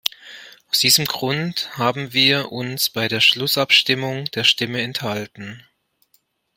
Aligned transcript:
Aus 0.71 0.79
diesem 0.79 1.05
Grund 1.05 1.77
haben 1.77 2.11
wir 2.11 2.51
uns 2.51 2.89
bei 2.89 3.07
der 3.07 3.19
Schlussabstimmung 3.19 4.25
der 4.31 4.45
Stimme 4.45 4.81
enthalten. 4.81 5.63